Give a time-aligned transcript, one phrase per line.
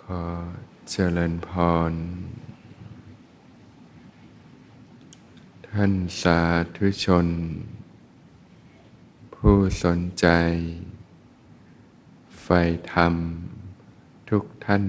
[0.00, 0.24] ขอ
[0.90, 1.50] เจริญพ
[1.90, 1.92] ร
[5.68, 6.40] ท่านสา
[6.76, 7.26] ธุชน
[9.34, 10.26] ผู้สนใจ
[12.42, 12.60] ใฝ่
[12.92, 13.14] ธรรม
[14.30, 14.84] ทุกท่าน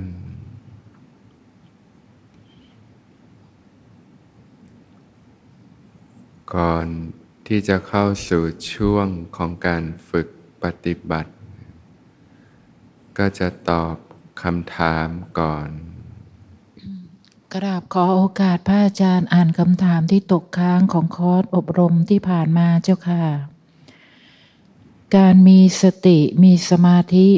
[6.56, 6.88] ก่อน
[7.48, 8.44] ที่จะเข้าสู่
[8.74, 10.28] ช่วงของการฝึก
[10.64, 11.32] ปฏิบัติ
[13.18, 13.96] ก็จะตอบ
[14.42, 15.08] คำถาม
[15.40, 15.70] ก่อน
[17.54, 23.24] กราบขอโอกาสพระอาจารย์อ่านคำถามที่ตกค้างของคอร์สอบรมที่ผ่านมาเจ้าค่ะ
[25.16, 27.30] การมีสติมีสมาธิ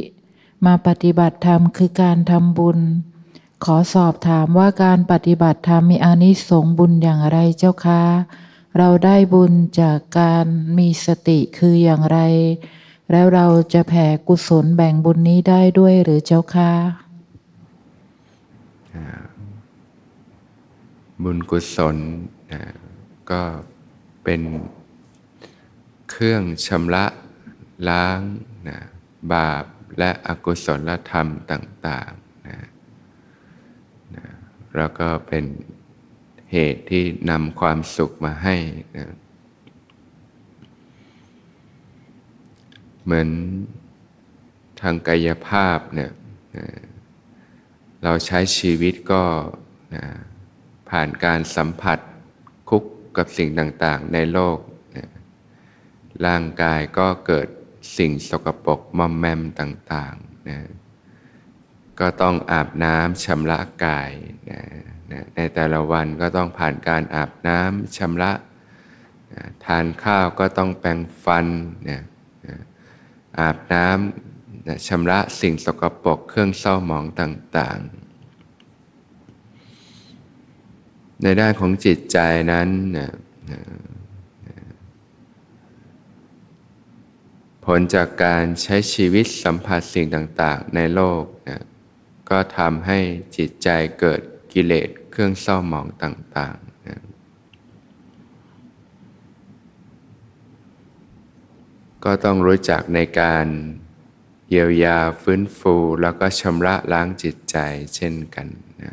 [0.65, 2.79] มาปฏิบัติธรรมคือการทำบุญ
[3.63, 8.03] ขอสอบถามว่าการปฏิบัติธรรมมีอานิสงส์บุญอย่างไรเจ้าคะ
[8.77, 10.45] เราได้บุญจากการ
[10.77, 12.19] มีสติคืออย่างไร
[13.11, 16.71] แล้วเราจะแผ่กุศลแบ่งบุญนี้ได้ด้วยหรือเจ้าคะ
[21.23, 21.97] บุญกุศล
[23.31, 23.41] ก็
[24.23, 24.41] เป็น
[26.09, 27.05] เครื่องชำระ
[27.89, 28.19] ล้าง
[28.67, 28.79] นะ
[29.33, 29.63] บาป
[29.99, 32.59] และอกุศลธรรมต่างๆนะ
[34.15, 34.25] นะ
[34.75, 35.43] แล้วก็เป็น
[36.51, 38.55] เหตุที่นำความสุขมาให้
[38.97, 39.05] นะ
[43.05, 43.29] เหมือน
[44.81, 46.11] ทางกายภาพเนี่ย
[48.03, 49.23] เราใช้ชีวิตก็
[50.89, 51.99] ผ่านการสัมผัส
[52.69, 52.83] คุก
[53.17, 54.57] กับสิ่งต่างๆ ในโลก
[56.25, 57.47] ร่างกายก็เกิด
[57.97, 60.59] สิ่งสกปรกมอมแมมต่างๆนะ
[61.99, 64.11] ก็ต้องอาบน้ำชำระกาย
[64.51, 64.61] นะ
[65.11, 68.31] นะในแต่ละวันก็ต้องผ่านการอาบน้ำชำระ
[69.33, 71.45] นะทานข้าวก็ต้องแปรงฟัน
[71.89, 72.01] นะ
[73.39, 77.89] อาบน้ำนะชำระสิ่งสกปรกเครื่องเศร้าหมองต่าง ๆ
[81.23, 82.17] ในด้านของจิตใจ
[82.51, 83.11] นั้นนะ
[83.51, 83.59] นะ
[87.65, 91.61] ผลจากการใช้ชีวิตสัมผัสสิ่งต่าง ๆ ในโลกนะ
[92.29, 92.99] ก็ทำให้
[93.37, 94.21] จิตใจเกิด
[94.53, 97.01] กิเลสเครื่องเศร้าหมองต่างๆนะ
[102.05, 103.45] ก็ต้องรู้จักในการ
[104.49, 107.57] เยียวยาฟื้นฟูแล้วก็ชำระล้างจิตใจ
[107.95, 108.47] เช่นกัน
[108.81, 108.91] นะ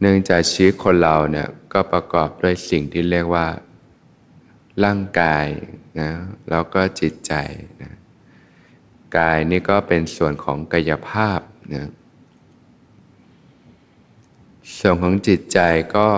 [0.00, 3.46] เนื่องจากชีวิตคนเราเนี่ยก็ประกอบด้วยสิ่งที่เรียกว่า
[4.84, 5.46] ร่างกาย
[6.00, 6.10] นะ
[6.50, 7.32] แล้วก็จิตใจ
[7.82, 7.92] นะ
[9.18, 11.40] กายนี่ก็เป็นส่วนของกายภาพ
[11.74, 11.90] นะ
[14.78, 15.58] ส่วนของจิตใจ
[15.96, 16.08] ก็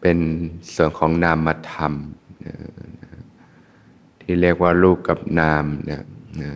[0.00, 0.18] เป็น
[0.74, 1.94] ส่วนของนามธรรม
[2.46, 2.56] นะ
[4.22, 6.04] ที่เรียกว่ารูปกับนามเนะ
[6.42, 6.50] นะ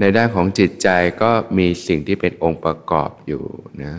[0.00, 0.88] ในด้านของจิตใจ
[1.22, 3.44] ก็มีสิ่งที่เป็นองค์ประกอบอยู่
[3.84, 3.94] นะ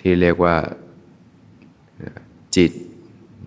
[0.00, 0.56] ที่เรียกว่า
[2.56, 2.72] จิต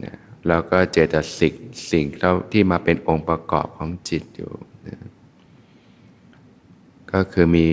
[0.04, 0.16] นะ
[0.48, 1.54] แล้วก็เจตสิก
[1.92, 2.06] สิ่ง
[2.52, 4.54] ที่มาเป็นองค์ประกอบของจิตอยู่
[4.88, 4.98] นะ
[7.12, 7.70] ก็คือมี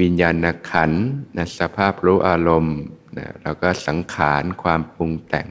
[0.00, 0.90] วิญญาณขัน
[1.36, 2.78] นะสภาพรู้อารมณ์
[3.18, 5.48] นะแล้วก็สังขารความปรุงแต่ง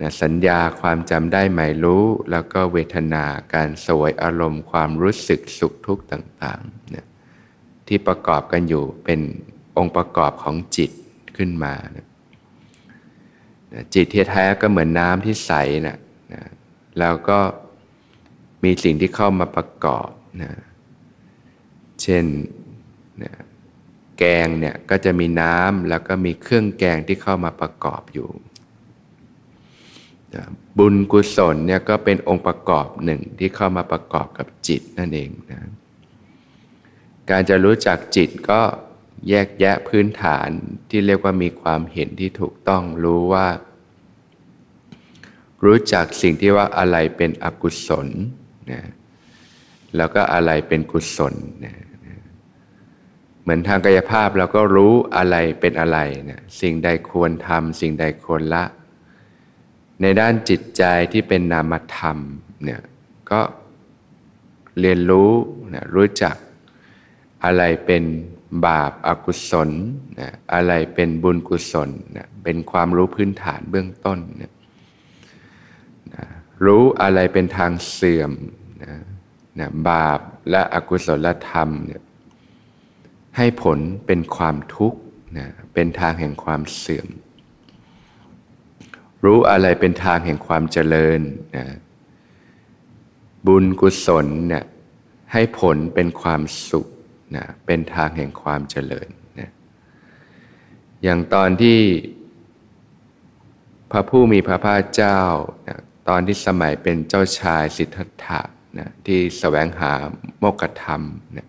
[0.00, 3.24] นะสัญญาความจำได้หมายรู้ แล้วก็เวทนา
[3.54, 7.06] การสวยอารมณ์ความรู้สึกสุขทุกข์ต่างๆนะ
[7.86, 9.20] ที่ประกอบกันอยู่เป็น
[9.76, 10.90] องค์ประกอบของจิต
[11.36, 12.06] ขึ้นมานะ
[13.94, 15.52] จิตที่แท้ก็เหมือนน้ำที่ใส
[15.86, 15.98] นะ
[16.32, 16.42] นะ
[16.98, 17.38] แล้วก็
[18.64, 20.10] มีสิ่งที่เข้ามาประกอบ
[20.42, 20.52] นะ
[22.02, 22.24] เช่น
[23.22, 23.32] นะ
[24.18, 28.28] แกงเนี่ยก็จะมีน้ำแล้วก็มีเครื่องแกงที่เข้ามาประกอบอยู่
[30.34, 30.44] นะ
[30.78, 35.60] บุญกุศลเนี่ยก็เป็นองค์ประกอบหนึ่งที่เข้ามาประกอบกับจิตนั่นเองนะ
[37.30, 38.60] การจะรู้จักจิตก็
[39.28, 40.48] แยกแยะพื้นฐาน
[40.90, 43.48] ที่เรียกว่ามีความเห็นที่ถูกต้องรู้ว่า
[45.64, 48.08] รู้จักสิ่งที่ว่าอะไรเป็นอกุศล
[48.72, 48.82] นะ
[49.96, 51.34] แล้วก็อะไรเป็นกุศล
[51.64, 51.74] นะ
[53.42, 55.98] เหมือนทางกายภาพเราก็รู้อะไรเป็นอะไร
[56.30, 58.64] นะสิ่งใดควรทำสิ่งใดควรละ
[60.02, 60.82] ในด้านจิตใจ
[61.12, 62.18] ที่เป็นนามธรรม
[62.64, 62.80] เนี่ย
[63.30, 63.40] ก็
[64.80, 65.30] เรียนรู้
[65.74, 66.36] นะรู้จัก
[67.44, 68.04] อะไรเป็น
[68.66, 69.70] บาปอากุศล
[70.20, 74.52] นะอะไรเป็นบุญกุศลนะเป็นความรู้พื้นฐานเบื้องต้นนะ
[76.14, 76.24] นะ
[76.64, 78.32] รู้อะไรเป็นทางเสื่อม
[78.84, 78.94] นะ
[79.58, 80.20] นะบาป
[80.50, 82.02] และอกุศลธรรมเนี่ย
[83.36, 84.98] ให้ผลเป็นความทุกข์
[85.38, 87.08] นะเป็นทางแห่งความเสื่อม
[89.24, 91.20] รู้อะไรเป็นทางแห่งความเจริญ
[91.56, 91.66] นะ
[93.46, 94.64] บุญกุศลเนี่ย
[95.32, 96.86] ให้ผลเป็นความสุข
[97.36, 99.08] นะเป็นทางแห่งความเจริญ
[99.40, 99.50] นะ
[101.02, 101.80] อย่างตอนที่
[103.90, 105.20] พระผู้มีพระภาคเจ้า
[105.68, 105.78] นะ
[106.08, 108.40] ตอนที่สมัยเป็นเจ้าชายสิทธัตถะ
[108.78, 109.92] นะที่สแสวงหา
[110.38, 111.02] โมกธรรม
[111.36, 111.48] นะ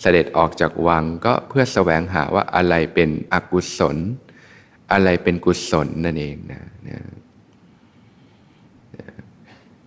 [0.00, 3.96] เสด็จออกจากวังก็เพื่อสแสวงหาว่าอะไรเป็นอกุศล
[4.92, 6.60] อะไรเป็นกุศลนั่นเองนะ
[6.90, 7.00] นะ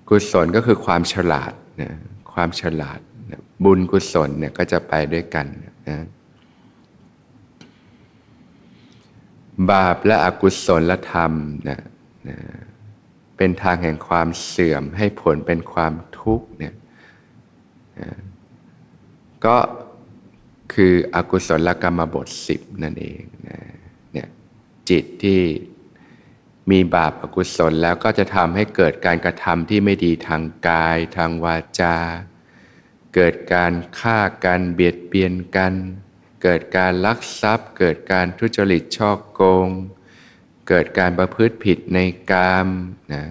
[0.10, 1.92] กุศลก็คือความฉลาดนะ
[2.34, 3.00] ความฉลาด
[3.32, 5.46] นะบุญกุศลเนี่ยก็จะไปด้วยกัน
[5.90, 5.98] นะ
[9.72, 11.34] บาปและอกุศลธรรม
[11.70, 11.80] นะ
[12.30, 12.38] นะ
[13.38, 16.74] เป็นทางแห่งความเสื่อมให้ผลเป็นความทุกข์เนี่ย
[18.00, 18.10] นะ
[19.46, 19.58] ก็
[20.74, 23.60] คืออกุศลกรรมบทสิบนั่นเองนะ
[24.14, 24.28] เนี่ย
[24.90, 25.40] จิตที่
[26.72, 31.98] มีบาปอกุศลแล้วก็จะทำให้เกิดการกระทำที่ไม่ดีทางกายทางวาจา
[33.16, 35.74] เกิดการฆ่ากันเบียดเบียนกัน
[36.44, 39.70] เกิดการลักทรัพย์ เกิดการทุจริตช่อโกง
[40.70, 42.00] เกิดการประพฤติผิดใน
[42.32, 42.68] กาม
[43.14, 43.24] นะ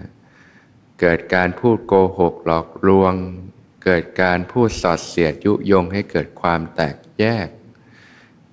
[1.01, 3.13] เกิดการพูดโกหกหลอกลวง
[3.85, 7.47] เกิดการพูดสอดเสียดยุยงให้เกิดความแตกแยก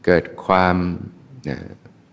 [0.06, 0.76] เกิดความ
[1.48, 1.58] นะ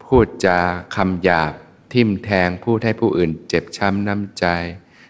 [0.06, 0.60] พูดจา
[0.96, 1.54] คำหยาบ
[1.94, 4.46] ทิ่มแทงพูดให้ผู้อื่นเจ็บช้ำน้ำใจ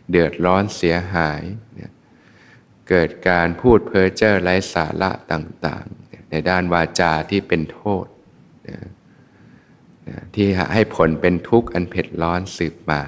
[0.10, 1.42] เดือดร้อนเสียหาย
[2.90, 8.06] เกิดการพูดเพ้อเจ้อไร้สาระต่างๆ ในด้านวาจาที่เป็นโทษ
[10.36, 13.02] ที่ให้ผลเป็นทุกข์อันเผ็ดร้อนสืบมา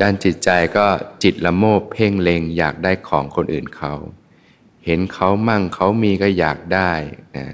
[0.00, 0.86] ด้านจิตใจก็
[1.22, 3.94] จิตละโมบเพ่งเลงอยากได้ของคนอื่นเขา
[4.86, 6.92] เห็นเขามั่งเขามีก็อยากได้
[7.36, 7.46] นะ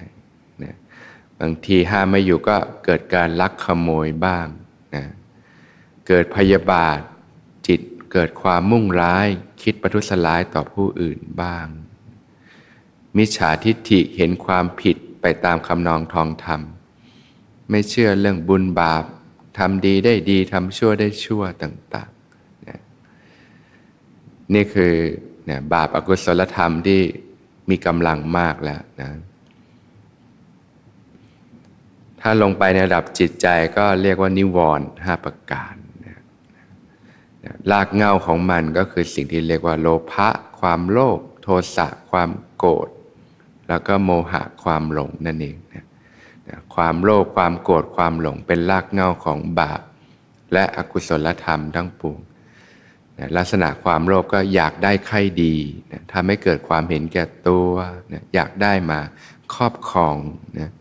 [1.41, 4.47] บางทีห้ามไม่อยู่ก็เกิดการลักขโมยบ้าง
[4.95, 5.05] นะ
[6.07, 6.99] เกิดพยาบาท
[7.67, 7.81] จิต
[8.13, 9.27] เกิดความมุ่งร้าย
[9.63, 11.67] คิดประทุษร้ายต่อผู้อื่นบ้าง
[13.17, 16.61] มิจฉาทิฏฐิเห็นความผิดไปตามคำนองทองธรรม
[17.71, 19.05] ไม่เชื่อเรื่องบุญบาป
[19.59, 22.81] ทำดีได้ดีทำชั่วได้ชั่วต่างๆนะ
[24.55, 24.95] นี่คือ
[25.49, 27.01] นะบาปอากุศลธรรมที่
[27.71, 29.11] มีกำลังมากแล้วนะ
[32.29, 33.47] ถ้าลงไปในระดับจิตใจ
[33.77, 35.75] ก็เรียกว่านิวรณ์ห้าประการ
[37.71, 40.29] รากเงาของมันก็คือสิ่งที่เรียกว่าโลภะ
[40.61, 42.89] ความโลภโทสะความโกรธ
[43.69, 45.85] แล้วก็โมหะความหลงนั่นเองนะ
[46.75, 49.81] ความโลภความโกรธความหลงเป็นรากเงาของบาป
[50.53, 52.19] และอกุศลธรรมทั้งปวง
[53.37, 55.55] ลักษณะความโลภก็อยากได้ใครดี
[56.13, 57.71] ทำให้เกิดความเห็นแก่ตัว
[58.35, 59.01] อยากได้มา
[59.55, 60.17] ครอบครอง
[60.59, 60.73] นะ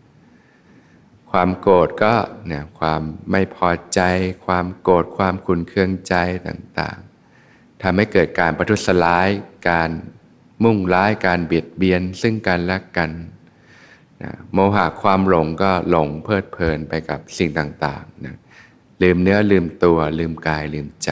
[1.30, 2.14] ความโกรธก็
[2.46, 4.00] เนี่ยความไม่พอใจ
[4.46, 6.14] ความโกรธความขุนเคืองใจ
[6.46, 9.28] ต่างๆทำให้เกิดการประทุษร้าย
[9.68, 9.90] การ
[10.64, 13.10] มุ่งร้ายการเบียดเบียนซึ่งกันและกัน
[14.22, 18.36] นะโมหะความหลงก็หลงเพลิดเพลินไปกับสิ่งต่างๆนะ
[19.02, 21.10] ลืมเนื้อลืมตัวลืมกายลืมใจ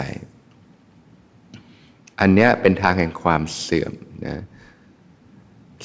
[2.20, 3.92] อันเนี้ยเป็นทางแห่งความเสื่อม
[4.26, 4.42] นะ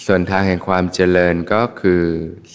[0.05, 2.03] ส่วนทางแห่งความเจริญก็คือ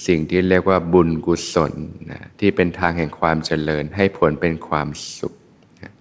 [0.06, 1.72] สิ่งที่เรียกว่าบุญกุศล
[2.12, 4.88] นะที่เป็นทางแห่งความเจริญให้ผลเป็นความ
[5.18, 5.34] สุข
[5.82, 5.92] นะ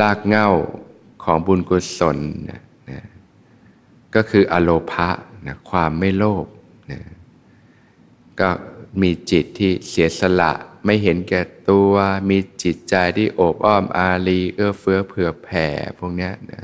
[0.00, 0.50] ลากเง่า
[1.24, 2.18] ของบุญกุศล
[2.50, 3.00] นะนะ
[4.14, 5.08] ก็คืออโลภะ
[5.46, 6.46] นะความไม่โลภ
[6.90, 7.00] นะ
[8.40, 8.50] ก็
[9.00, 10.52] มีจิตที่เสียสละ
[10.84, 11.92] ไม่เห็นแก่ตัว
[12.30, 16.62] มีจิตใจที่โอบอ้อมอารีเอื้อเฟื้อเผื่อแผ่พวกนี้นะ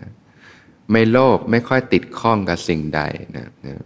[0.90, 3.00] ไม่โลภไม่ค่อยติดข้องกับสิ่งใด
[3.36, 3.76] นะนะ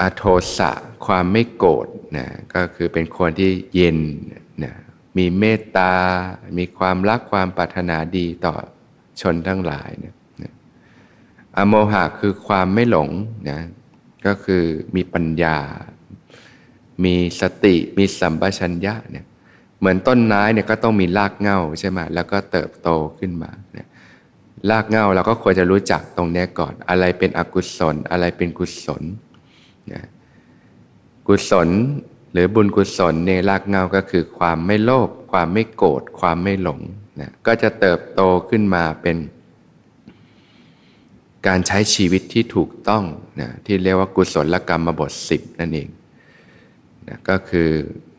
[0.00, 0.22] อโท
[0.56, 0.72] สะ
[1.06, 1.86] ความไม่โกรธ
[2.16, 3.98] นะก็คือเป็นคนที่เย็น
[4.64, 4.74] นะ
[5.16, 5.94] มีเมตตา
[6.58, 8.54] มีความรักความปรารถนาดีต่อ
[9.20, 10.52] ชนทั้งหลายนะนะ
[11.56, 13.10] อโมหะคือความไม่หลง
[13.50, 13.60] นะ
[14.26, 14.62] ก็คือ
[14.96, 15.58] มีปัญญา
[17.04, 19.26] มีสติมีสัมปชัญญะเนี่ย
[19.82, 23.88] เหมือนต้นไม้เนี่ยก็ต้องมีรากเง้าใช่ไหมแล้วก็เติบโตขึ้นมาเนี่ย
[24.70, 29.02] รากเง้าเราก็ควรจะรู้จักตรงนี้ก่อน อะไรเป็นอกุศล อะไรเป็นกุศล
[29.92, 30.02] นะ
[31.28, 31.68] กุศล
[32.32, 36.80] หรือบุญกุศลในรากเงาก็คือความไม่โลภความไม่โกรธความไม่หลง
[37.20, 38.20] นะก็จะเติบโต
[38.50, 39.16] ขึ้นมาเป็น
[41.46, 43.04] การใช้ชีวิตที่ถูกต้อง
[43.40, 45.88] นะที่เรียกว่ากุศลกรรมบทสิบนั่นเอง
[47.08, 47.70] นะก็คือ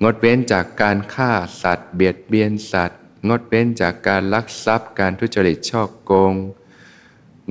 [0.03, 1.31] งดเว้นจากการฆ่า
[1.63, 6.33] สัตว์ เบียดเบียนสัตว์ งดเว้นจากการลักทรัพย์ การทุจริตช่อโกง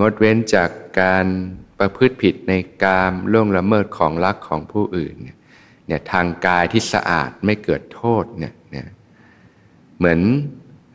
[0.01, 0.71] งดเว้นจาก
[1.01, 1.27] การ
[1.79, 8.89] ประพฤติผิดในกามล่วงละเมิดของรักของผู้อื่นเนี่ยทางกายที่สะอาดไม่เกิดโทษเนี่ยเนี่ย
[9.99, 10.21] เหมือน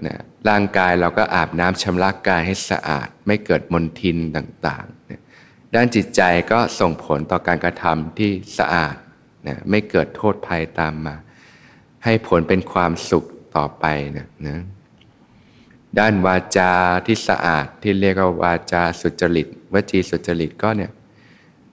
[0.04, 8.96] เนี่ยร่างกายเราก็อาบน้ำชำระกายให้สะอาด ไม่เกิดมลทินต่างๆด้านจิตใจก็ส่งผลต่อการกระทำที่สะอาด
[9.48, 11.16] นะไม่เกิดโทษภัยตามมา
[12.04, 13.26] ให้ผลเป็นความสุข
[13.56, 13.86] ต่อไป
[14.18, 14.60] นะนะ
[16.00, 16.72] ด้านวาจา
[17.06, 20.92] ที่สะอาดที่เรียกว่าวาจาสุจริตวจีสุจริตก็เนี่ย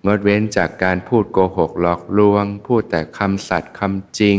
[0.06, 4.38] งดเว้นจากการพูดโกหกหลอกลวง พูดแต่คำสัตย์คำจริง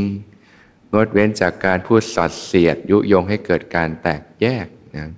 [0.94, 5.10] งดเว้นจากการพูดสอดเสียด ยุยงให้เกิดการแตกแยกนะ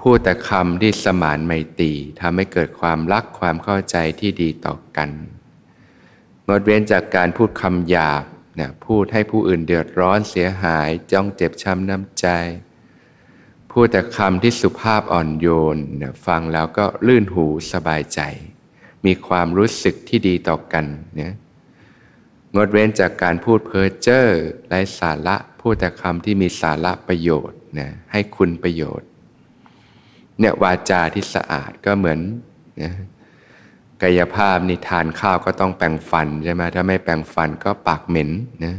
[0.00, 5.10] พูดแต่คำที่สมานไมตรีทำให้เกิดความรักความเข้าใจที่ดีต่อกัน
[6.48, 8.24] งดเว้นจากการพูดคำหยาบ
[8.60, 12.26] นะพูดให้ผู้อื่นเดือดร้อนเสียหายจ้องเจ็บช้ำน้ำใจ
[13.70, 18.20] พูดแต่คำที่สุภาพอ่อนโยนนะฟังแล้วก็ลื่นหูสบายใจ
[19.06, 20.84] มีความรู้สึกที่ดีต่อกัน
[21.16, 21.34] เนี่ย
[22.54, 24.24] งดเว้นจากการพูดเพ้อเจ้อ
[24.68, 29.08] ไร้สาระพูดแต่คำที่มีสาระประโยชน์นะให้คุณประโยชน์
[30.38, 32.20] เนี่ยวาจาที่สะอาดก็เหมือน
[32.82, 32.92] นะ
[34.04, 38.30] กายภาพนี่ทานข้าวก็ต้องแปรงฟันใช่ไหมถ้าไม่แปรงฟันก็ปากเหม็น
[38.64, 38.74] นะ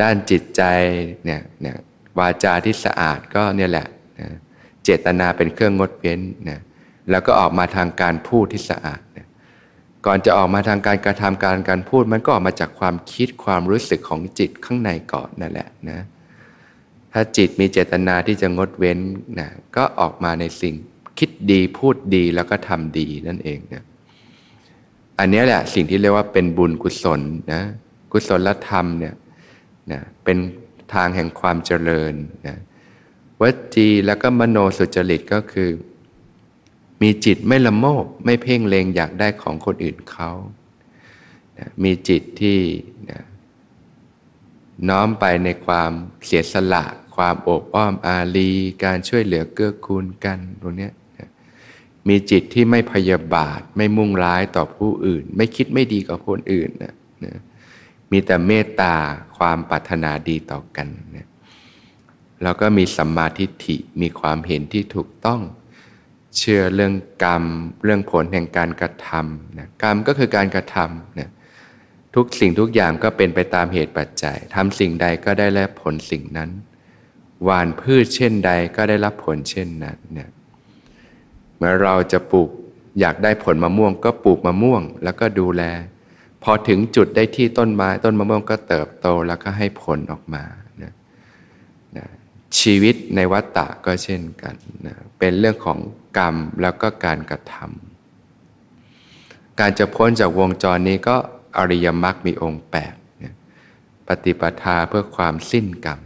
[0.00, 0.62] ด้านจิตใจ
[1.24, 1.76] เนี่ยเนี่ย
[2.18, 3.86] วาจาที่สะอาดก็เนี่ยแหละ
[4.20, 4.28] นะ
[4.84, 6.58] เจตนาเป็นเครื่องงดเว้นนะ
[7.10, 9.26] แล้วก็ออกมาทางการพูดที่สะอาดนะ
[10.06, 16.00] ก่อนจะออกมาทางการกระทำการการพูดมันก็ออกมาจากความคิดความรู้สึกของจิตข้างในก่อนนั่นแหละนะ
[17.12, 18.98] ถ้าจิตมีเจตนาที่จะงดเว้น
[19.40, 20.74] นะก็ออกมาในสิ่ง
[21.18, 23.84] คิดดีพูดดีแล้วก็ทำดีนั่นเองนะ
[25.18, 27.20] อันนี้แหละสิ่งที่เรียกว่าเป็นบุญกุศล
[27.52, 27.62] นะ
[28.12, 29.14] กุศลธรรมเนี่ย
[29.92, 30.38] นะเป็น
[30.94, 32.14] ทางแห่งความเจริญ
[32.46, 32.56] นะ
[33.40, 33.42] ว
[33.74, 35.70] จีแล้วก็มโนสุจริตก็คือ
[37.02, 40.30] มีจิตไม่ละโมบไม่เพ่งเลงอยากได้ของคนอื่นเขา
[41.58, 42.58] นะมีจิตที่
[43.10, 43.20] นะ
[44.88, 45.90] น้อมไปในความ
[46.26, 46.84] เสียสละ
[47.16, 48.50] ความโอบอ้อมอารี
[48.84, 50.88] การช่วยเหลือเกื้อกูลกันตรงนี้
[52.08, 56.94] มีจิตที่ไม่พยาบาท ไม่มุ่งร้ายต่อผู้อื่น ไม่คิดไม่ดีกับคนอื่นนะ
[57.24, 57.36] นะ
[58.10, 58.94] มีแต่เมตตา
[59.36, 61.26] ความปรารถนาดีต่อกันนะ
[62.42, 65.40] แล้วก็มีสัมมาทิฏฐิมีความเห็นที่ถูกต้อง
[66.38, 66.94] เชื่อเรื่อง
[67.24, 67.44] กรรม
[67.84, 71.30] เรื่องผลแห่งการกระทำนะกรรมก็คือการกระทำนะ
[72.14, 76.50] ทุกสิ่งทุกอย่างก็เป็นไปตามเหตุปัจจัยทำสิ่งใดก็ได้รับผลสิ่งนั้น
[77.44, 80.30] หวานพืชเช่นใดก็ได้รับผลเช่นนั้นเนี่ย
[81.56, 82.48] เมื่อเราจะปลูก
[83.00, 85.62] อยากได้ผลมะม่วง ก็ปลูกมะม่วง แล้วก็ดูแล
[86.42, 90.44] พอถึงจุดได้ที่ต้นไม้ต้นมะม่วงก็เติบโตแล้วก็ให้ผลออกมา
[90.82, 90.92] นะ
[91.96, 92.06] นะ
[92.60, 94.54] ชีวิตในวัฏฏะก็เช่นกัน
[94.86, 95.78] นะเป็นเรื่องของ
[96.18, 101.16] กรรมแล้วก็การกระทำการจะพ้นจากวงจรนี้ก็
[101.56, 102.94] อริยมรรคมีองค์แปด
[103.24, 103.34] นะ
[104.08, 106.00] ปฏิปทาเพื่อความสิ้นกรรม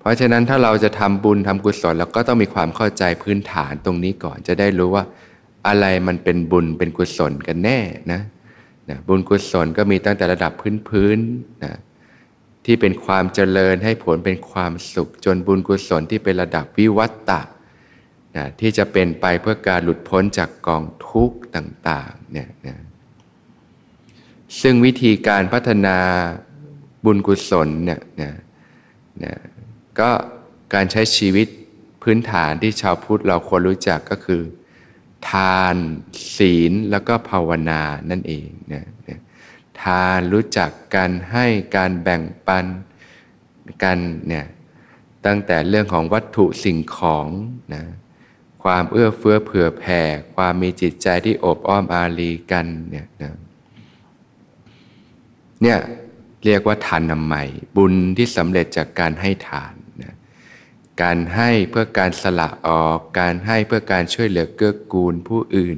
[0.00, 5.04] เพราะฉะนั้นถ้าเราจะทำบุญทำกุศลเราก็ต้องมีความเข้าใจพื้นฐานตรงนี้ก่อนจะได้รู้ว่า
[5.66, 7.80] อะไรมันเป็นบุญเป็นกุศลกันแน่
[8.12, 8.20] นะ
[8.90, 10.52] นะบุญกุศลก็มีตั้งแต่ระดับ
[10.88, 11.74] พื้นๆนะ
[12.64, 17.40] ที่เป็นความเจริญให้ผลเป็นความสุข จนบุญกุศลที่เป็นระดับวิวัตตะ
[18.36, 22.76] นะที่จะเป็นไปเพื่อการหลุดพ้นจากกองทุกข์ต่างๆเนี่ยนะ
[24.60, 25.96] ซึ่งวิธีการพัฒนา
[27.04, 28.32] บุญกุศลเนี่ยนะ
[29.24, 29.34] นะ
[30.00, 30.10] ก็
[30.74, 31.48] การใช้ชีวิต
[32.02, 34.42] พื้นฐานที่ชาวพุทธเราควรรู้จักก็คือ
[35.30, 35.76] ทาน
[36.36, 38.84] ศีลแล้วก็ภาวนานั่นเองนะ
[39.82, 42.66] ทานรู้จักการให้การแบ่งปัน
[43.82, 44.46] กันเนี่ย
[45.26, 47.28] ตั้งแต่เรื่องของวัตถุสิ่งของ
[47.74, 47.82] นะ
[48.62, 50.00] ความเอื้อเฟื้อเผื่อแผ่
[50.34, 53.32] ความมีจิตใจที่อบอ้อมอารีกันเนี่ยนะ
[55.62, 55.78] เนี่ย
[56.44, 57.44] เรียกว่าทานนำใหม่
[57.76, 59.74] บุญที่สำเร็จจากการให้ทาน
[61.02, 65.76] การให้เพื่อการสละออก การให้เพื่อการช่วยเหลือเกื้อกูลผู้อื่น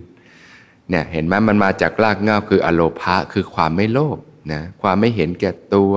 [0.91, 4.19] เนี่ยเห็นไหมมันมาจากรากเง้าคืออโลภะคือความไม่โลภ
[4.53, 5.95] นะความไม่เห็นแก่ตัว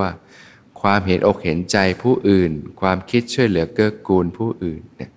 [0.81, 2.51] ความเห็นอกเห็นใจผู้อื่น
[2.81, 5.11] ความคิดช่วยเหลือเกื้อกูลผู้อื่นเนี่ย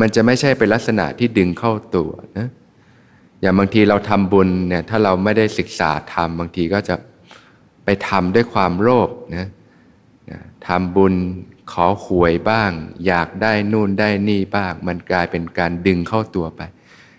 [0.00, 2.48] มันจะไม่ใช่เป็นลักษณะที่ดึงเข้าตัวนะ
[3.40, 6.94] อย่างบางทีเราทำบุญเนี่ยถ้าเราไม่ได้ศึกษาทำบางทีก็จะ
[7.84, 9.48] ไปทำด้วยความโลภนะ
[10.66, 11.14] ทำบุญ
[11.72, 12.70] ขอหวยบ้าง
[13.06, 16.60] อยากได้นู่นได้นี่บ้าง มันกลายเป็นการดึงเข้าตัวไป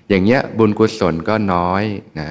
[0.09, 1.83] อย่างเงี้ยบุญกุศลก็น้อย
[2.19, 2.29] นะ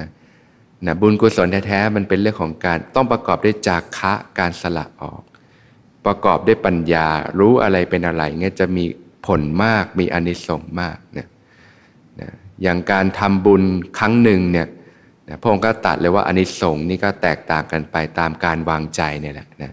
[0.87, 5.23] นะบุญกุศลแท้ๆมันเป็นเรื่องของการต้องประกอบด้วยจาคะการสละออก
[6.07, 7.07] ประกอบด้วยปัญญา
[7.38, 8.85] รู้อะไรเป็นอะไรเงี้ยจะมี
[9.26, 11.29] ผลมากมีอนิสงส์มากเนี่ย
[12.21, 12.31] นะ
[12.62, 13.62] อย่างการทำบุญ
[13.99, 14.69] ครั้งหนึ่งเนี่ย
[15.29, 19.73] นะพระองค์ก็ตัดเลยว่าอนิสงส์นี่ก็แตกต่างกันไปตามการวางใจเนี่ยแหละนะ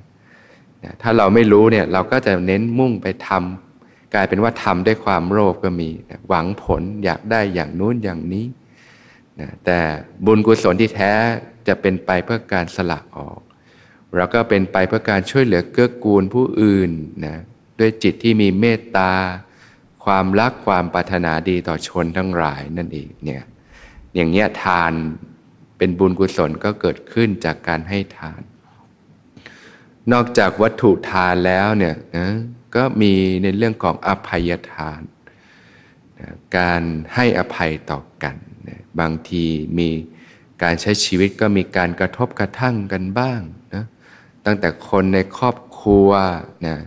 [0.83, 8.45] นะถ้าเราไม่รู้เนี่ยเราก็จะเน้นมุ่งไปทำกลายเป็นว่าทำด้วยความโลภก็มีนะหวังผลอยากได้อย่างนู้นอย่างนี้
[9.39, 9.79] นะแต่
[10.25, 11.13] บุญกุศลที่แท้
[11.67, 13.39] จะเป็นไปเพื่อการสละออก
[14.15, 16.91] เราก็เป็นไปเพื่อการช่วยเหลือเกื้อกูลผู้อื่น
[17.25, 17.37] นะ
[17.79, 19.11] ด้วยจิตที่มีเมตตา
[20.05, 23.43] ความรักความปรารถนาดีต่อชนทั้งหลายนั่นเองเนี่ย
[24.15, 24.93] อย่างเงี้ยทาน
[25.77, 28.41] เป็นบุญกุศลก็เกิดขึ้นจากการให้ทาน
[30.13, 32.29] นอกจากวัตถุทานแล้วเนี่ยนะ
[32.75, 33.13] ก็มี
[33.43, 35.01] ในเรื่องของอภัยทาน
[36.19, 36.81] นะการ
[37.15, 38.35] ให้อภัยต่อกัน
[38.67, 39.45] นะบางที
[39.79, 39.89] มี
[40.63, 43.41] การใช้ชีวิตก็มีการกระทบกระทั่งกันบ้าง
[43.75, 43.85] นะ
[44.45, 46.09] ตั้งแต่คนในครอบครัว
[46.67, 46.77] นะ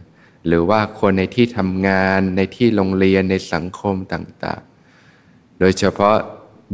[0.47, 6.17] หรือว่าคนในที่ทำงานในที่โรงเรียนในสังคมต่างๆ โดยเฉพาะ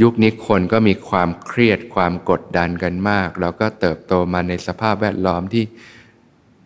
[0.02, 5.64] ยุคนี้คนก็มีความเครียดความกดดันกันมาก แล้วก็เติบโตมาในสภาพแวดล้อมที่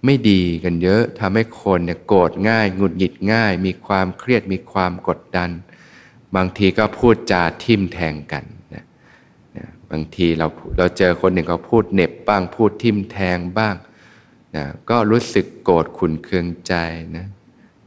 [0.04, 5.50] ไม่ดีกันเยอะทำให้คนเนี่ยโกรธง่ายหงุดหงิดง่าย มีความเครียดมีความกดดัน
[6.36, 8.44] บางทีก็พูดจาทิมแทงกัน
[8.74, 8.84] นะ
[9.56, 10.46] นะบางทีเรา
[10.78, 13.74] เราเจอคนหนึ่งเขาพูดเน็บบ้างพูดทิมแทงบ้าง
[14.56, 16.74] นะก็รู้สึกโกรธขุนเคืองใจ
[17.16, 17.26] นะ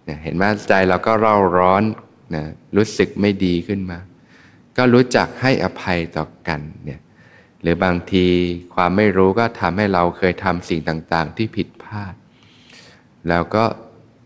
[0.08, 1.84] นะเห็นไหมใจเราก็เร่าร้อน
[2.36, 2.44] นะ
[2.76, 4.00] รู้สึกไม่ดีขึ้นมา
[4.78, 7.00] ก็รู้จักให้อภัยต่อกันเนี่ย
[7.66, 8.28] หรือบางที
[8.76, 12.14] ความไม่รู้ก็ทำให้เราเคยทำสิ่งต่างๆ ที่ผิดพลาด
[13.30, 13.66] แล้วก็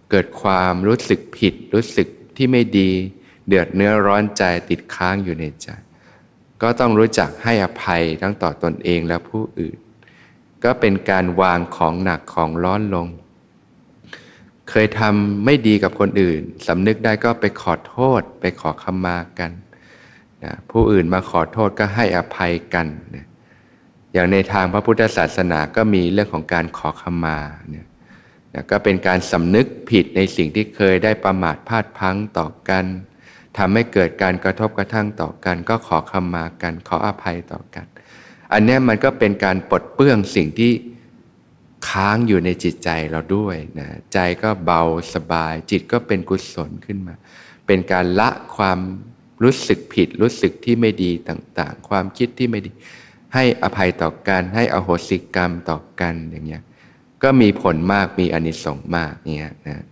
[0.09, 2.89] เกิดความรู้สึกผิด รู้สึกที่ไม่ดี
[3.47, 5.67] เดือดเนื้อร้อนใจติดค้างอยู่ในใจ
[6.61, 9.77] ก็ต้องรู้จักให้อภัยทั้งต่อตอนเองและผู้อื่น
[10.63, 13.07] ก็เป็นการวางของหนักของร้อนลง
[14.69, 19.51] เคยทำไม่ดีกับคนอื่นสำนึกได้ก็ไปขอโทษ ไปขอขมากัน
[20.43, 23.25] นะผู้อื่นมาขอโทษก็ให้อภัยกันนะ
[24.13, 27.37] อย่างในทางพระพุทธศาสนาก็มีเรื่องของการขอขมา
[27.69, 27.87] เนี่ย
[28.53, 32.85] นะก็เป็นการสำนึกผิดในสิ่งที่เคยได้ประมาทพลาดพังต่อกัน
[33.57, 37.85] ทำให้เกิดการกระทบกระทั่งต่อกัน ก็ขอขมากัน ขออภัยต่อกัน
[38.53, 40.71] อันนี้มันก็เป็นการปลดเปื้องสิ่งที่
[41.89, 44.81] ค้างอยู่ในจิตใจเราด้วยนะใจก็เบา
[45.13, 47.15] สบาย จิตก็เป็นกุศลขึ้นมา
[47.67, 48.79] เป็นการละความ
[49.43, 52.71] รู้สึกผิด รู้สึกที่ไม่ดีต่างๆ ความคิดที่ไม่ดี
[53.33, 56.63] ให้อภัยต่อกัน ให้อโหสิกรรมต่อกันอย่างเงี้ย
[57.23, 59.83] ก็มีผลมากมีอนิสงส์มากเนี่ยนะ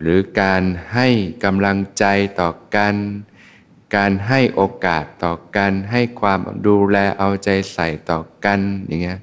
[0.00, 0.62] หรือการ
[0.94, 1.08] ให้
[1.44, 2.04] กำลังใจ
[2.40, 2.94] ต่อกัน
[3.96, 9.18] การให้โอกาสต่อกัน ให้ความดูแลเอาใจใส่ต่อกันอย่างเงี้ย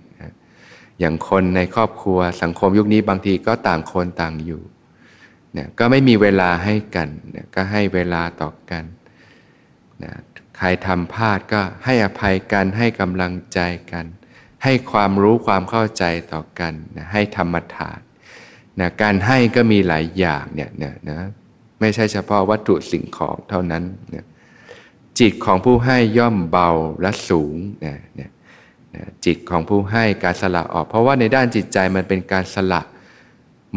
[1.00, 4.62] อย่างคนในครอบครัวสังคมยุคนี้บางทีก็ต่างคนต่างอยู่
[5.54, 8.84] เนี่ยก็ไม่มีเวลาให้กันเนี่ยก็ให้เวลาต่อกัน
[10.04, 10.14] นะ
[10.58, 13.60] ใครทำพลาดก็ให้อภัยกันให้กำลังใจ
[13.92, 14.06] กัน
[14.64, 18.00] ให้ความรู้ความเข้าใจต่อกันนะให้ธรรมทาน
[18.80, 21.20] นะการให้ก็มีหลายอย่างเนี่ยนะนะ
[21.80, 23.84] ไม่ใช่เฉพาะวัตถุสิ่งของเท่านั้น
[24.16, 24.26] นะ
[25.20, 26.70] จิตของผู้ให้ย่อมเบา
[27.02, 28.32] และสูงนะนะ
[28.96, 32.82] นะจิตของผู้ให้การสละออก เพราะว่าในด้านจิตใจมันเป็นการสละ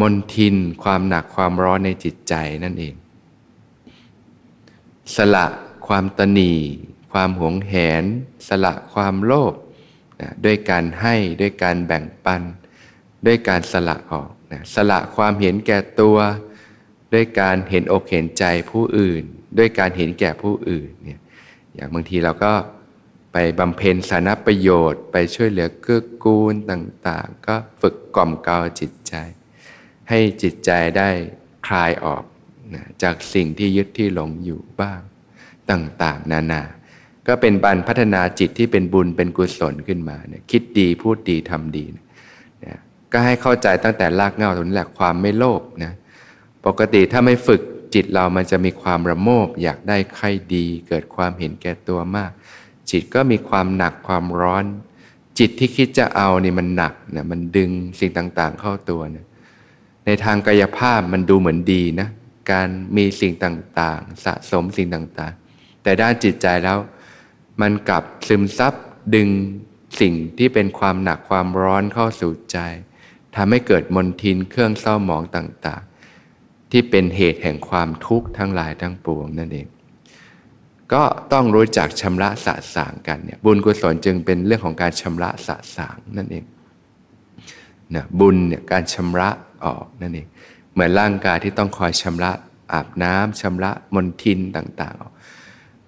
[0.01, 2.95] มนทินความหนักความร้อนในจิตใจนั่นเอง
[5.17, 5.47] สละ
[5.87, 6.53] ความตนี
[7.13, 8.05] ความหวงแหน
[8.49, 9.55] สละความโลภ
[10.21, 12.43] นะด้วยการให้ด้วยการแบ่งปัน
[13.27, 16.19] ด้วยการสละออกนะสละความเห็นแก่ตัว
[17.13, 19.23] ด้วยการเห็นอกเห็นใจผู้อื่น
[19.59, 21.21] ด้วยการเห็นแก่ผู้อื่นเนี่ย
[21.75, 22.53] อย่างบางทีเราก็
[23.33, 29.15] ไปบำเพ็ญสานะประโยชน์ ไปช่วยเหลือเกื้อกูลต่างๆ ก็ฝึกกล่อมเกลาจิตใจ
[30.09, 31.11] ให้จิตใจได้
[31.67, 32.25] คลายออก
[32.75, 35.01] นะจากสิ่งที่ยึดที่หลงอยู่บ้าง
[35.71, 36.63] ต่างๆ นานา
[37.27, 42.79] ก็เป็นบันพัฒนาจิตที่เป็นบุญเป็นกุศลขึ้นมาเนี่ยคิดดีพูดดีทำดีนะ
[43.13, 45.93] ก็ให้เข้าใจตั้งแต่รากเหง้าตรงนี้แหละความไม่โลภนะ
[46.67, 47.61] ปกติถ้าไม่ฝึก
[47.95, 52.31] จิตเรามันจะมีความระโมบ อยากได้ใครดี เกิดความเห็นแก่ตัวมาก
[52.91, 54.65] จิตก็มีความหนักความร้อน
[55.39, 59.27] จิตที่คิดจะเอานี่มันหนักนะมันดึงสิ่งต่างๆ เข้าตัวนะ
[60.07, 62.09] ในทางกายภาพมันดูเหมือนดีนะ
[62.51, 65.41] การมีสิ่งต่างๆ สะสมสิ่งต่างๆ
[65.83, 66.79] แต่ด้านจิตใจแล้ว
[67.61, 68.75] มันกลับซึมซับ
[69.15, 69.29] ดึง
[70.01, 72.59] สิ่งที่เป็นความหนักความร้อนเข้าสู่ใจ
[73.37, 79.67] ทำให้เกิดมนทินเครื่องเศร้าหมองต่างๆ ที่เป็นเหตุแห่งความทุกข์ทั้งหลายทั้งปวงนั่นเอง
[80.93, 86.45] ก็ต้องรู้จักชำระสะสางกันเนี่ยบุญกุศลจึงเป็นเรื่องของการชำระสะสางนั่นเอง
[87.95, 89.29] นะบุญเนี่ยการชำระ
[89.65, 90.27] ออกนั่นเอง
[90.73, 92.31] เหมือนร่างกายที่ต้องคอยชำระ
[92.73, 95.13] อาบน้ำชำระมนทินต่างๆออก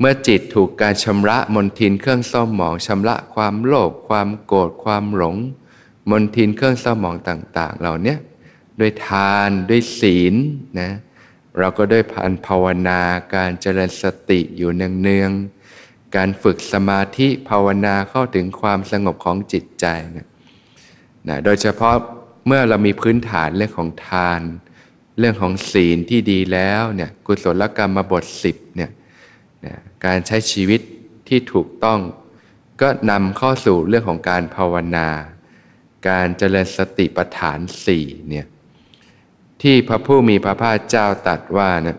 [0.05, 5.37] เมื่อจิตถูกการชำระมนทินเครื่องเศร้าหมองชำระความโลภความโกรธความหลง
[6.11, 8.17] มนทินเครื่องเศร้าหมองต่าง ๆ เหล่านี้
[8.81, 10.35] ด้วยทานด้วยศีล
[10.81, 10.91] นะ
[11.59, 13.01] เราก็ด้วยพันภาวนา
[13.35, 19.87] การเจริญสติอยู่เนืองๆการฝึกสมาธิภาวนาเข้าถึงความสงบของจิตใจ
[20.17, 20.29] นะ
[21.29, 21.95] นะโดยเฉพาะ
[22.47, 24.41] เมื่อเรามีพื้นฐานเรื่องของทาน
[25.19, 28.91] เรื่องของศีลที่ดีแล้วเนี่ยกุศลกรรมบทสิบเนี่ย
[29.67, 30.81] นะการใช้ชีวิต
[31.29, 32.01] ที่ถูกต้อง
[32.81, 35.09] ก็นำเข้าสู่เรื่องของการภาวนา
[36.09, 38.47] การเจริญสติปัฏฐานสี่เนี่ย
[39.63, 41.99] ที่พระผู้มีพระภาคเจ้าตรัสว่านะ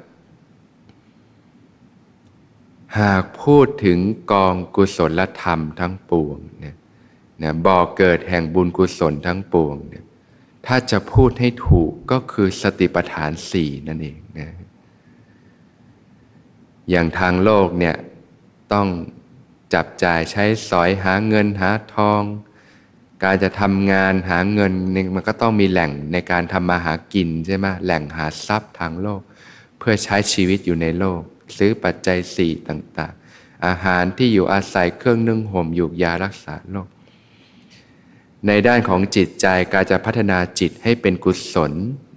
[3.00, 4.00] หากพูดถึง
[4.32, 6.76] กองกุศลธรรมทั้งปวงเนี่ย
[7.44, 10.06] นะบ่อเกิดแห่งบุญกุศลทั้งปวงเนี่ย
[10.66, 14.50] ถ้าจะพูดให้ถูกก็คือสติปัฏฐานสี่นั่นเองนะ
[16.90, 17.96] อย่างทางโลกเนี่ย
[18.74, 18.88] ต้อง
[19.74, 22.22] จับจ่ายใช้สอยหาเงินหาทอง
[23.24, 24.72] การจะทำงานหาเงิน
[25.16, 29.22] มันก็ต้องมีแหล่งในการทำมาหากินใช่ไหมแหล่งหาทรัพย์ทางโลก
[29.78, 31.22] เพื่อใช้ชีวิตอยู่ในโลก
[31.58, 36.88] ซื้อปัจจัยสี่ต่างๆ อาหารที่อยู่อาศัยเครื่องนึ่งห่มอยู่ยารักษาโรค
[38.48, 41.74] ในด้านของจิตใจการจะพัฒนาจิตให้เป็นกุศล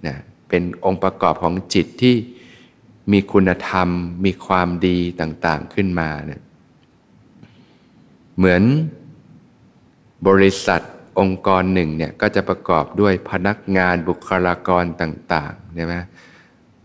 [0.07, 0.17] นะ
[0.49, 2.15] เป็นองค์ประกอบของจิตที่
[3.11, 3.89] มีคุณธรรม
[4.25, 6.41] มีความดีต่างๆขึ้นมาเนี่ย
[8.37, 8.63] เหมือน
[10.27, 10.81] บริษัท
[11.19, 15.95] องค์กรหนึ่งเนี่ยก็จะประกอบด้วยพนักงานบุคลากรต่างๆใช่ไหม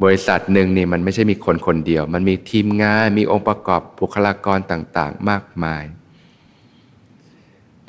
[0.02, 5.84] บริษัทหนึ่งนี่มันไม่ใช่มีคนคนเดียว มันมีทีมงานมีองค์ประกอบบุคลากรต่างๆ มากมาย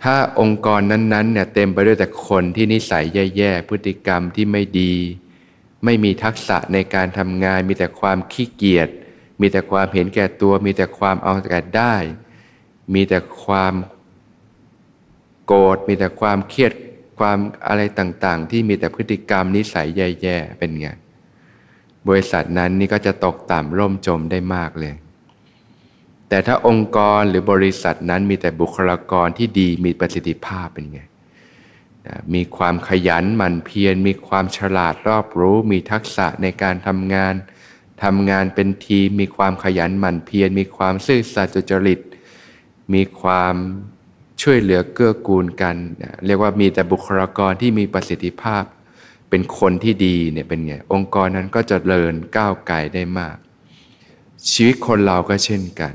[0.02, 3.04] ถ้าองค์กรนั้นๆเนี่ยเต็มไปด้วยแต่คนที่นิสัย
[3.38, 4.94] แย่ๆพฤติกรรมที่ไม่ดี
[5.86, 8.90] ไม่มีทักษะในการทำงาน มีแต่ความขี้เกียจ
[9.42, 11.96] มีแต่ความเห็นแก่ตัว มีแต่ความเอาแต่ได้
[12.94, 13.74] มีแต่ความ
[15.46, 16.72] โกรธ มีแต่ความเครียด
[17.20, 19.88] ความอะไรต่างๆ ที่มีแต่พฤติกรรมนิสัย
[20.22, 20.88] แย่ๆ เป็นไง
[22.08, 24.94] บริษัทนั้นนี่ก็จะตกต่ำร่มจมได้มากเลย
[26.30, 31.02] แต่ถ้าองค์กรหรือบริษัทนั้นมีแต่บุคลากรที่ดีมีประสิทธิภาพเป็นไง
[32.34, 37.34] มีความขยันหมั่นเพียร มีความฉลาดรอบรู้ มีทักษะในการทำงาน
[38.04, 42.00] ทำงานเป็นทีม มีความขยันหมั่นเพียร มีความซื่อสัตย์จริต
[42.94, 43.56] มีความ
[44.42, 45.76] ช่วยเหลือเกื้อกูลกัน
[46.26, 48.64] เรียกว่ามีแต่บุคลากรที่มีประสิทธิภาพ
[49.30, 53.38] เป็นคนที่ดีเนี่ยเป็นไง องค์กรนั้นก็จะเริญก้าวไกลได้มาก
[54.52, 55.94] ชีวิตคนเราก็เช่นกัน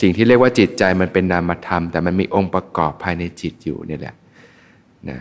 [0.00, 4.14] สิ่งที่เรียกว่าจิตใจมันเป็นนามธรรม แต่มันมีองค์ประกอบภายในจิตอยู่นี่แหละ
[5.08, 5.18] นะ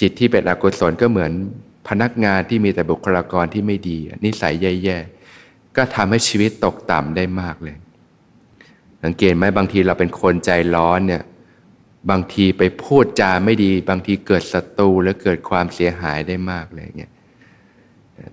[0.00, 1.32] จิตที่เป็นอกุศลก็เหมือน
[1.88, 7.76] พนักงานที่มีแต่บุคลากรที่ไม่ดี นิสัยแย่ๆก็ทำให้ชีวิตตกต่ำได้มากเลย
[9.04, 11.24] สังเกตไหมบางทีเราเป็นคนใจร้อนเนี่ย
[12.10, 17.10] บางทีไปพูดจาไม่ดี บางทีเกิดศัตรูและเกิดความเสียหายได้มากเลยเนี่ย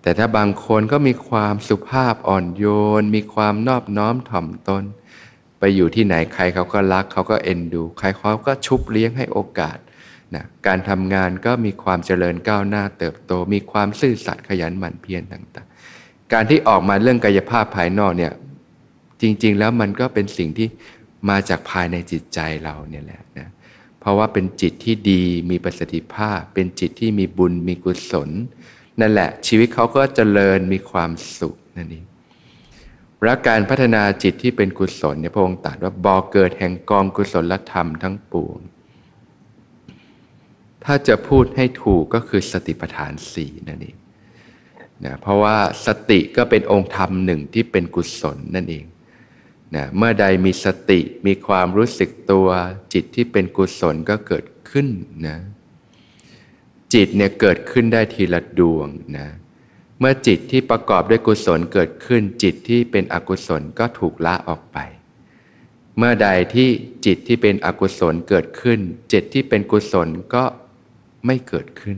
[0.02, 2.66] แต่ถ้าบางคนก็มีความสุภาพอ่อนโย
[3.02, 4.84] น มีความนอบน้อมถ่อมตน
[5.60, 9.78] ไปอยู่ที่ไหนใครเขาก็รักเขาก็เอ็นดู ใครเขาก็ชุบเลี้ยงให้โอกาส
[10.36, 18.34] นะการทำงานก็มีความเจริญก้าวหน้าเติบโต มีความซื่อสัตย์ขยันหมั่นเพียรต่างๆ การที่ออกมาเรื่องกายภาพภายนอกเนี่ย
[19.22, 20.68] จริงๆแล้วมันก็เป็นสิ่งที่
[21.30, 23.50] มาจากภายในจิตใจเราเนี่ยแหละนะ
[24.00, 28.30] เพราะว่าเป็นจิตที่ดีมีประสิทธิภาพ เป็นจิตที่มีบุญมีกุศล
[29.00, 32.06] นั่นแหละ ชีวิตเขาก็เจริญมีความสุขนั่นเอง
[33.24, 38.60] และการพัฒนาจิตที่เป็นกุศลเนี่ยพระองค์ตรัสว่าบ่อเกิดแห่งกองกุศลธรรมทั้งปวง
[40.86, 43.98] ถ้าจะพูดให้ถูกก็คือสติปัฏฐานสี่นั่นเอง
[45.06, 48.86] นะเพราะว่าสติก็เป็นองค์ธรรมหนึ่งที่เป็นกุศลนั่นเอง
[49.76, 52.48] นะเมื่อใดมีสติมีความรู้สึกตัว
[52.94, 54.88] จิตที่เป็นกุศลก็เกิดขึ้น
[55.28, 55.38] นะ
[56.94, 59.28] จิตเนี่ยเกิดขึ้นได้ทีละดวงนะ
[60.00, 64.78] เมื่อจิตที่ประกอบด้วยกุศลเกิดขึ้น จิตที่เป็นอกุศลก็ถูกละออกไป
[65.98, 66.70] เมื่อใดที่
[67.06, 68.80] จิตที่เป็นอกุศลเกิดขึ้น
[69.12, 70.44] จิตที่เป็นกุศลก็
[71.26, 71.98] ไม่เกิดขึ้น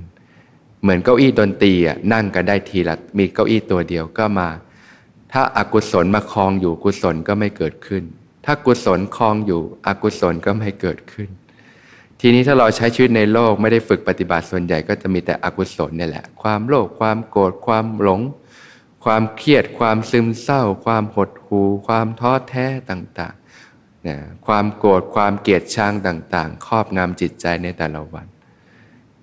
[0.81, 1.73] เหมือนเก้าอี้ดนตรี
[2.13, 4.49] นั่งกันได้ทีละมีเก้าอี้ตัวเดียวก็มา
[5.31, 8.03] ถ้าอากุศลมาคลองอยู่กุศลก็ไม่เกิดขึ้น
[8.45, 11.29] ถ้ากุศลคลองอยู่อกุศลก็ไม่เกิดขึ้น
[12.19, 18.21] ทีนี้ถ้าเราใช้ชีวิตในโลกไม่ได้ฝึกปฏิบัติส่วนใหญ่ก็จะมีแต่อกุศลนี่แหละ ความโลภความโกรธความหลง
[19.05, 28.25] ความเครียด ความซึมเศร้า ความหดหู่ความท้อแท้ต่างๆนะความโกรธความเกลียดชังต่าง ๆ ครอบงำจิตใจในแต่ละวัน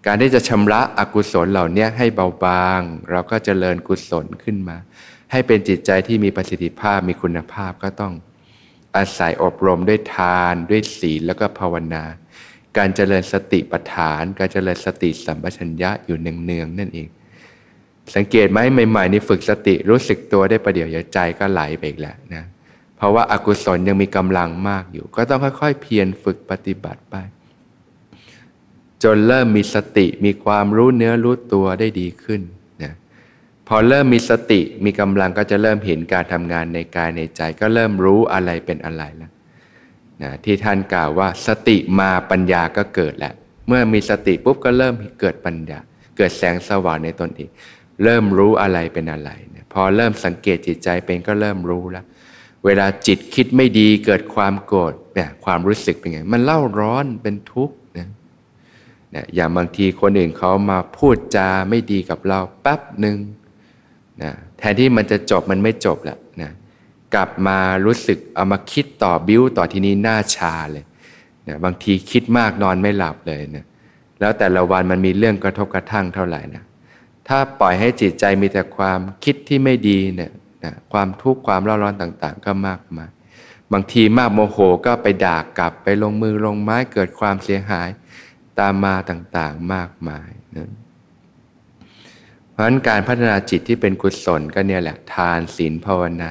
[0.06, 4.76] การที่จะชำระอกุศลเหล่านี้ให้เบาบาง เราก็จเจริญกุศลขึ้นมา
[5.32, 8.12] ให้เป็นจิตใจที่มีประสิทธิภาพมีคุณภาพก็ต้อง
[8.96, 12.04] อาศัยอบรมด้วยทานด้วยศีลแล้วก็ภาวนา
[12.76, 17.08] การเจริญสติปัฏฐาน การเจริญสติสัมปชัญญะอยู่เนืองๆนั่นเอง
[18.14, 18.58] สังเกตไหม
[18.90, 22.44] ใหม่ๆนี่ฝึกสติรู้สึกตัวได้ประเดี๋ยวเดี๋ยวใจก็ไหลไปอีกแล้วนะ
[22.96, 27.16] เพราะว่าอากุศลยังมีกำลังมากอยู่ ก็ต้องค่อยๆเพียรฝึกปฏิบัติไป
[29.04, 32.40] จนเริ่มมีสติมีความรู้เนื้อรู้ตัวได้ดีขึ้น
[32.82, 32.92] นะ
[33.68, 39.32] พอเริ่มมีสติมีกำลังก็จะเริ่มเห็นการทำงานในกายในใจ ก็เริ่มรู้อะไรเป็นอะไรแล้ว
[40.22, 43.34] นะที่ท่านกล่าวว่าสติมาปัญญาก็เกิดแล้ว
[43.68, 45.78] เมื่อมีสติปุ๊บก็เริ่มเกิดปัญญา
[46.16, 47.50] เกิดแสงสว่างในตนเอง
[48.04, 52.04] เริ่มรู้อะไรเป็นอะไรนะพอเริ่มสังเกตจิตใจเป็นก็เริ่มรู้แล้ว
[52.64, 58.08] เวลาจิตคิดไม่ดีเกิดความโกรธเนี่ยความรู้สึกเป็นไง มันเล่าร้อนเป็นทุกข์นะ
[59.14, 63.16] นะอย่างบางทีคนอื่นเขามาพูดจาไม่ดีกับเราแป๊บหนึ่ง
[64.22, 66.50] นะแทนที่มันจะจบมันไม่จบละนะ
[67.14, 70.84] กลับมารู้สึกเอามาคิดต่อบิ้วต่อที่นี้หน้าชาเลย
[71.48, 73.64] นะบางทีคิดมากนอนไม่หลับเลยนะ
[74.20, 76.62] แล้วแต่ละวันมันมีเรื่องกระทบกระทั่งเท่าไหร่นะ
[77.28, 80.32] ถ้าปล่อยให้จิตใจมีแต่ความคิดที่ไม่ดีเนี่ย
[80.64, 83.10] นะความทุกข์ความร้อนร้อนต่าง ๆ ก็มากมาย
[83.72, 87.88] บางทีมากโมโหก็ไปด่ากลับไปลงมือลงไม้เกิดความเสียหาย
[88.58, 90.70] ตามมาต่างๆมากมายนะ
[92.50, 96.30] เพราะฉะนั้นการพัฒนาจิตที่เป็นกุศลก็เนี่ยแหละทานศีลภาวนา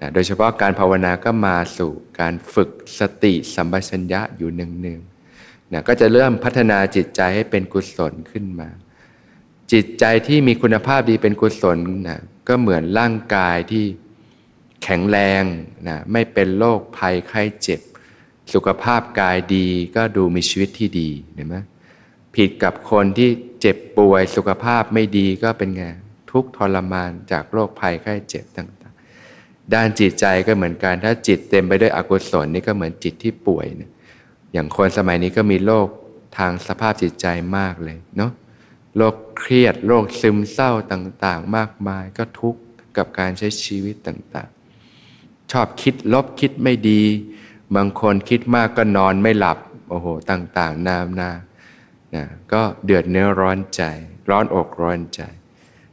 [0.00, 8.68] นะโดยเฉพาะการภาวนาก็มาสู่การฝึกสติสัมปชัญญะอยู่เนืองๆนะก็จะเริ่มพัฒนาจิตใจให้เป็นกุศลขึ้นมา
[9.72, 11.78] จิตใจที่มีคุณภาพดีเป็นกุศล
[12.08, 13.84] นะก็เหมือนร่างกายที่
[14.82, 15.42] แข็งแรง
[15.88, 17.80] นะไม่เป็นโรคภัยไข้เจ็บ
[18.52, 21.56] สุขภาพกายดีก็ดูมีชีวิตที่ดีเห็นไหม
[22.34, 23.30] ผิดกับคนที่
[23.60, 25.84] เจ็บป่วยสุขภาพไม่ดีก็เป็นไง
[26.30, 33.90] ทุกทรมานจากโรคภัยไข้เจ็บต่างๆ ด้านจิตใจก็เหมือนกัน ถ้าจิตเต็มไปด้วยอกุศลนี่ก็เหมือนจิตที่ป่วยนะ
[34.52, 35.88] อย่างคนสมัยนี้ก็มีโรค
[36.38, 38.32] ทางสภาพจิตใจมากเลยเนาะ
[38.96, 42.60] โรคเครียดโรคซึมเศร้าต่างๆ มากมายก็ทุกข์
[42.96, 47.02] กับการใช้ชีวิตต่างๆ ชอบคิดลบคิดไม่ดี
[47.74, 49.58] บางคนคิดมากก็นอนไม่หลับ
[49.90, 51.30] โอ้โห ต่างๆ นามนา
[52.14, 53.82] นะก็เดือดเนื้อร้อนใจ
[54.30, 55.20] ร้อนอกร้อนใจ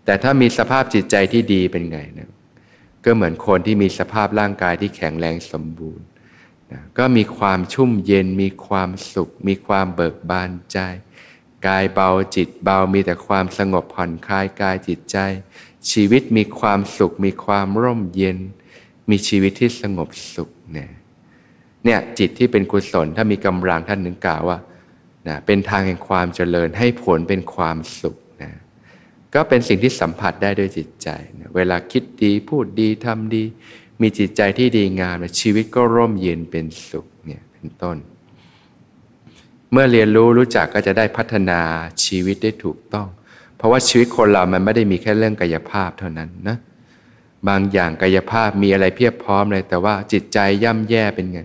[0.06, 2.32] แต่ถ้ามีสภาพจิตใจที่ดีเป็นไงนะ
[3.06, 6.06] ก็เหมือนคนที่มีสภาพร่างกายที่แข็งแรงสมบูรณ์
[6.72, 10.78] นะก็มีความชุ่มเย็น มีความสุข มีความเบิกบานใจ
[11.68, 15.18] กายเบาจิตเบามีแต่ความสงบผ่อนคลายกายจิตใจ
[15.92, 18.38] ชีวิตมีความสุข มีความร่มเย็น
[19.10, 20.92] มีชีวิตที่สงบสุขเนี่ย
[21.86, 24.58] เนี่ยจิตที่เป็นกุศลถ้ามีกำลังท่านนึงกล่าวว่า
[25.28, 28.52] นะเป็นทางแห่งความเจริญให้ผลเป็นความสุขนะ
[29.34, 33.44] ก็เป็นสิ่งที่สัมผัสได้ด้วยจิตใจนะเวลาคิดดีพูดดีทำดี
[34.02, 37.98] มีจิตใจที่ดีงามชีวิตก็ร่มเย็นเป็นสุขเนี่ยเป็นต้น
[39.72, 41.60] เมื่อเรียนรู้รู้จักก็จะได้พัฒนา
[42.06, 43.08] ชีวิตได้ถูกต้อง
[43.58, 46.58] เพราะว่าชีวิตคนเรามันไม่ได้มีแค่เรื่องกายภาพเท่านั้นนะ
[47.48, 51.40] บางอย่างกายภาพมีอะไรเพียบพร้อมเลยแต่ว่าจิตใจย่ำแย่เป็นไง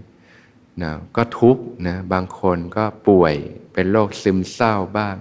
[0.82, 3.34] นะก็ทุกข์นะบางคนก็ป่วย
[3.72, 5.16] เป็นโรคซึมเศร้าบ้าง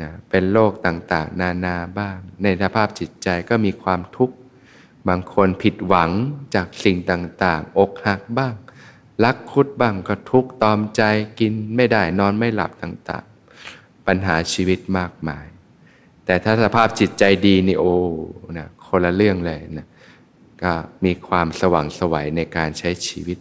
[0.00, 4.34] นะเป็นโรคต่างๆ นานาบ้าง ในสภาพจิตใจก็มีความทุกข์
[5.08, 6.10] บางคนผิดหวัง
[6.54, 8.54] จากสิ่งต่างๆ อกหักบ้าง
[9.24, 11.02] ลักคุดบ้างก็ทุกตอมใจ
[11.40, 15.46] กินไม่ได้นอนไม่หลับต่างๆ ปัญหาชีวิตมากมาย
[16.24, 17.94] แต่ถ้าสภาพจิตใจดีนี่โอ้
[18.58, 19.86] นะคนละเรื่องเลยนะ
[20.62, 20.72] ก็
[21.04, 23.38] มีความสว่างสวัยในการใช้ชีวิต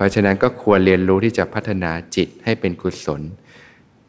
[0.00, 3.22] ราะฉะนั้นก็ควรเรียนรู้ที่จะพัฒนาจิตให้เป็นกุศล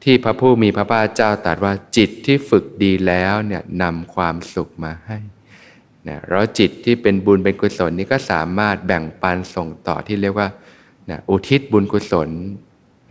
[0.03, 5.17] ที่พระผู้มีพระภาคเจ้าตรัสว่าจิตที่ฝึกดีแล้วเนี่ยนำความสุขมาให้
[6.07, 10.49] นะแล้วจิตที่เป็นบุญเป็นกุศลนี้ก็สามารถแบ่งปันส่งต่อที่เรียกว่า
[11.09, 12.29] นะอุทิศบุญกุศล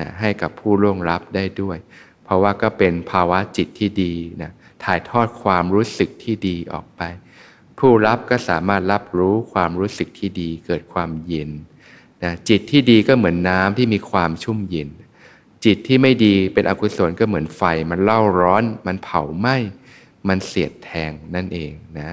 [0.00, 1.78] นะให้กับผู้ร่วงรับได้ด้วย
[2.24, 4.12] เพราะว่าก็เป็นภาวะจิตที่ดี
[4.42, 4.50] นะ
[4.84, 7.02] ถ่ายทอดความรู้สึกที่ดีออกไป
[7.78, 11.50] ผู้รับก็สามารถรับรู้ความรู้สึกที่ดีเกิดความเย็น
[12.22, 14.88] นะจิตที่ดีก็เหมือนน้ำที่มีความชุ่มเย็น
[15.64, 19.56] จิตที่ไม่ดีเป็นอกุศลก็เหมือนไฟ มันเล่าร้อน มันเผาไหม้
[20.28, 22.10] มันเสียดแทงนั่นเองนะ